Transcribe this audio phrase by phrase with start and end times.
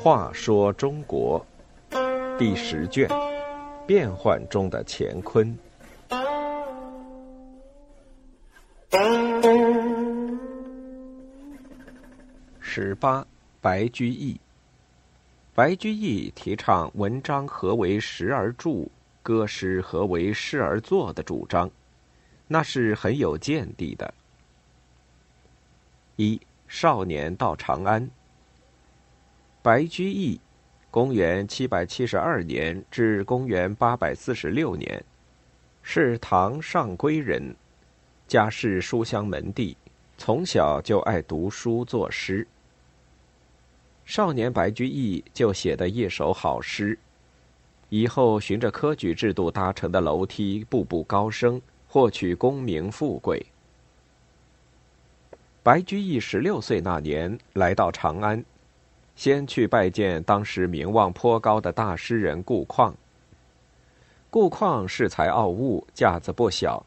[0.00, 1.44] 话说中国
[2.38, 3.08] 第十卷：
[3.84, 5.58] 变幻中的乾坤。
[12.60, 13.26] 十八，
[13.60, 14.40] 白居易。
[15.54, 18.86] 白居易提倡文章何为时而著，
[19.24, 21.68] 歌诗何为诗而作的主张，
[22.48, 24.12] 那是很有见地的。
[26.16, 28.08] 一少年到长安。
[29.62, 30.40] 白居易，
[30.90, 35.04] 公元七百七十二年至公元八百四十六年，
[35.82, 37.54] 是唐上归人，
[38.28, 39.76] 家世书香门第，
[40.16, 42.46] 从小就爱读书作诗。
[44.04, 46.96] 少年白居易就写的一首好诗，
[47.88, 53.44] 以后循着科举制度搭成的楼梯，步步高升，获取功名富贵。
[55.62, 58.44] 白居易十六岁那年来到长安，
[59.16, 62.94] 先去拜见当时名望颇高的大诗人顾况。
[64.30, 66.84] 顾况恃才傲物，架子不小，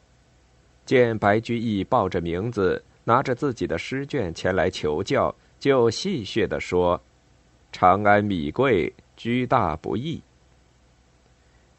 [0.85, 7.02] 见白居易报着名字，拿着自己的诗卷前来求教，就戏谑地说。
[7.71, 10.21] 长安米贵，居大不易。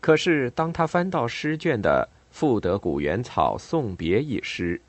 [0.01, 4.81] 可是，当他翻到诗卷的《赋得古原草送别》一诗，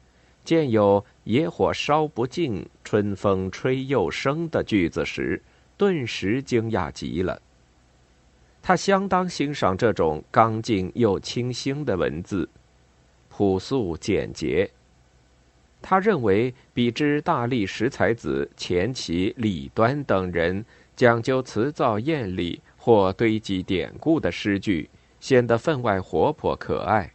[0.44, 5.42] 见有“野火烧不尽，春风吹又生”的句子时，
[5.78, 7.42] 顿时惊讶极了。
[8.62, 12.48] 他相当欣赏这种刚劲又清新的文字，
[13.30, 14.70] 朴素简洁。
[15.82, 20.64] 他认为，比之大力十才子钱琦、李端等人。
[20.94, 24.88] 讲究辞藻艳丽或堆积典故的诗句，
[25.20, 27.12] 显得分外活泼可爱。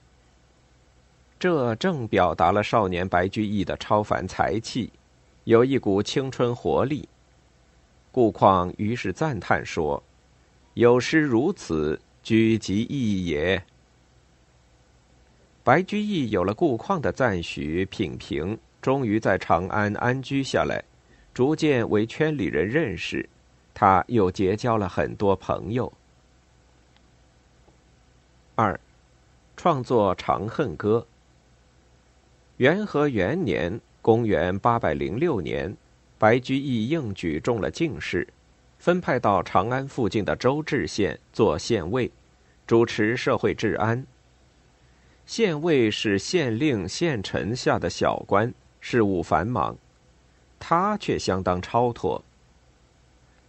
[1.38, 4.90] 这正表达了少年白居易的超凡才气，
[5.44, 7.06] 有一股青春活力。
[8.10, 10.02] 顾况于是赞叹说
[10.72, 13.62] ：“有诗如此，居极易也。”
[15.62, 20.82] 白居易有了顾况的赞许品评，终于在长安安居下来，
[21.34, 23.28] 逐渐为圈里人认识。
[23.75, 25.92] 他又结交了很多朋友。
[28.54, 28.80] 二，
[29.54, 31.06] 创作《长恨歌》。
[32.59, 35.77] 元和元年（公元八百零六年），
[36.17, 38.27] 白居易应举中了进士，
[38.78, 42.11] 分派到长安附近的周至县做县尉，
[42.67, 44.06] 主持社会治安。
[45.27, 49.77] 县尉是县令、县丞下的小官，事务繁忙，
[50.59, 52.25] 他却相当超脱。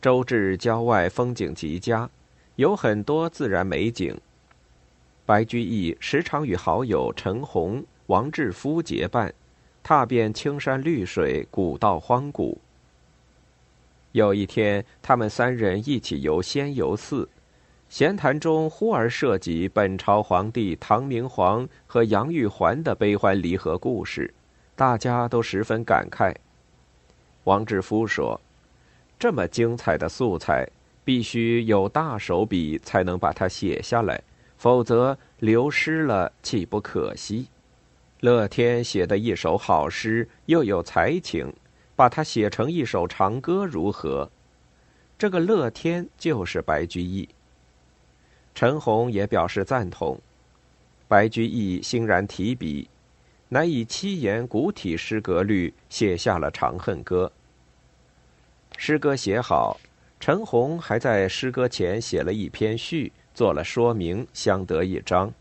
[0.02, 2.10] 周至郊外风景极佳，
[2.58, 4.20] 有很多自然美景。
[5.26, 9.34] 白居易时常与好友陈洪、王志夫结伴，
[9.84, 12.58] 踏遍青山绿水、古道荒古。
[14.14, 17.28] 有一天，他们三人一起游仙游寺，
[17.90, 24.34] 闲谈中忽而涉及本朝皇帝唐明皇和杨玉环的悲欢离合故事，
[24.76, 26.34] 大家都十分感慨。
[27.44, 28.40] 王志夫说。
[29.20, 30.70] 这么精彩的素材，
[31.04, 34.22] 必须有大手笔才能把它写下来，
[34.58, 37.48] 否则流失了岂不可惜？
[38.22, 41.54] 乐天写的一首好诗，又有才情，
[41.96, 44.28] 把它写成一首长歌如何？
[45.20, 47.30] 这个乐天就是白居易。
[48.56, 50.20] 陈红也表示赞同，
[51.08, 52.90] 白居易欣然提笔，
[53.50, 57.32] 乃以七言古体诗格律写下了《长恨歌》。
[58.80, 59.80] 诗歌写好，
[60.20, 65.30] 陈红还在诗歌前写了一篇序，做了说明，相得益彰。《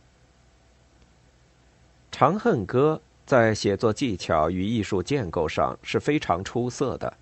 [2.19, 7.15] 长恨歌》在写作技巧与艺术建构上是非常出色的。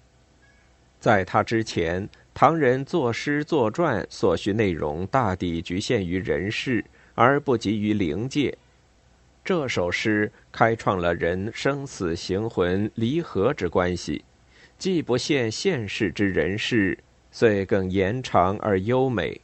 [1.00, 6.84] 在他之前，唐人作诗作传所需内容大抵局限于人世，
[7.16, 8.56] 而不及于灵界。
[9.44, 14.25] 这首诗开创了人生死行魂离合之关系。
[14.79, 16.97] 既不限现世之人事，
[17.32, 19.40] 遂更延长而优美。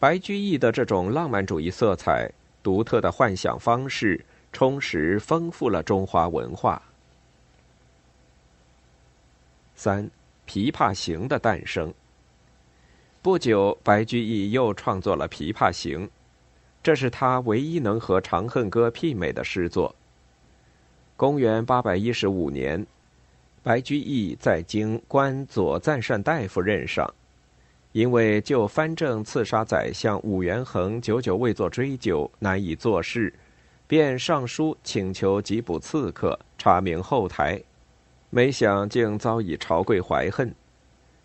[0.00, 2.28] 白居易的这种浪漫主义色彩、
[2.66, 6.82] 独特的幻想方式，充实丰富了中华文化。
[9.76, 10.04] 三，
[10.48, 11.94] 《琵琶行》的诞生。
[13.22, 16.08] 不久，白居易又创作了《琵琶行》，
[16.82, 19.94] 这是他唯一能和《长恨歌》媲美的诗作。
[21.16, 22.84] 公元八百一十五年。
[23.62, 27.08] 白居易在京官左赞善大夫任上，
[27.96, 33.32] 因为就藩政刺杀宰相武元衡久久未作追究，难以做事，
[33.86, 37.58] 便上书请求缉捕刺客，查明后台，
[38.28, 40.54] 没想竟遭以朝贵怀恨。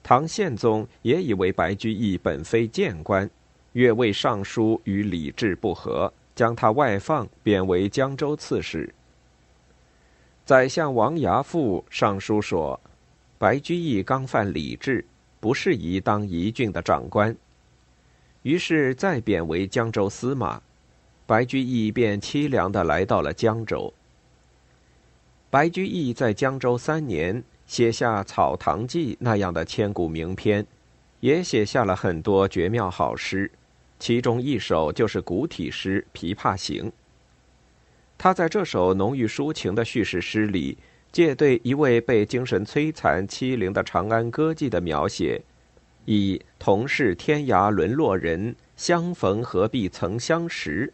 [0.01, 3.29] 唐宪宗也以为白居易本非谏官，
[3.73, 8.89] 越位上书与礼制不合，将他外放，贬为江州刺史。
[10.45, 12.79] 宰相王牙父上书说，
[13.37, 15.03] 白居易刚犯礼制，
[15.41, 17.35] 不适宜当一郡的长官，
[18.43, 20.61] 于是再贬为江州司马。
[21.25, 23.93] 白居易便凄凉的来到了江州。
[25.49, 27.43] 白居易在江州三年。
[27.67, 30.67] 写下《草堂记》那样的千古名篇，
[31.21, 33.49] 也写下了很多绝妙好诗，
[33.97, 36.87] 其中一首就是古体诗《琵琶行》。
[38.17, 40.77] 他在这首浓郁抒情的叙事诗里，
[41.11, 45.41] 借对一位被精神摧残、欺凌的长安歌妓的描写，
[46.05, 50.91] 以“同是天涯沦落人，相逢何必曾相识”，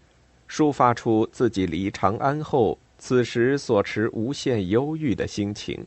[0.49, 5.85] 抒发出自己离长安后此时所持无限忧郁的心情。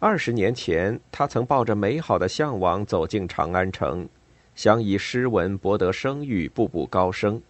[0.00, 4.08] 二十年前，他曾抱着美好的向往走进长安城，
[4.54, 7.40] 想以诗文博得声誉，步步高升。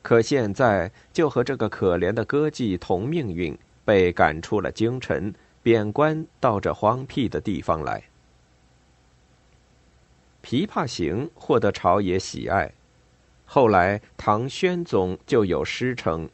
[0.00, 8.02] 可现在，就和这个可怜的歌妓同命运，被赶出了京城，贬官到这荒僻的地方来。
[10.46, 12.70] 《琵琶行》获得朝野喜爱，
[13.46, 16.28] 后来唐宣宗就有诗称：“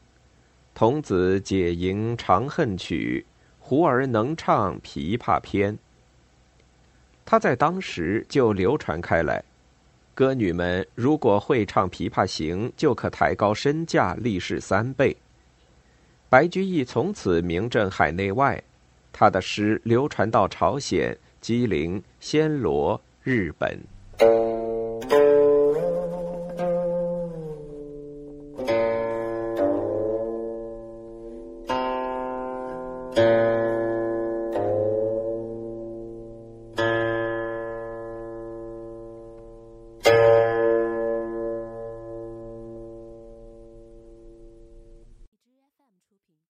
[0.75, 3.25] 童子解吟长恨曲。”
[3.65, 5.79] 胡儿能唱琵琶篇，
[7.25, 9.43] 他在当时就流传开来。
[10.15, 15.17] 歌女们如果会唱《琵琶行》，就可抬高身价，立世三倍。
[16.33, 18.59] 白居易从此名震海内外，
[19.13, 23.79] 他的诗流传到朝鲜、吉林、暹罗、日本。